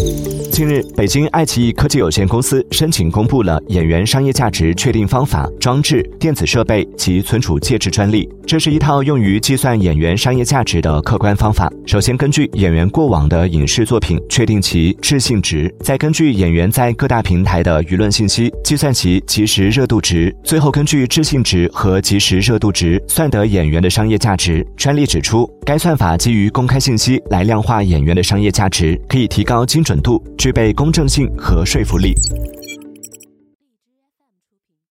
[0.00, 0.37] Thank you.
[0.58, 8.28] 近日，北京爱奇艺科技有限公司申请公布了演员商业价值确定方法、装置、电子设备及存储介质专利。
[8.44, 11.72] 这是一套用于计算演员商业价值的客观方法。
[11.86, 24.66] 首先，根据演员过往的影视作品确定其置信值，再根据演员在各大平台的舆论信息计算其即时热度值，最后根据置信值和即时热度值算得演员的商业价值。
[24.76, 30.20] 专利指出，该算法基于公开信息来量化演员的商业价值，可以提高精准度。
[30.48, 32.14] 具备公正性和说服力。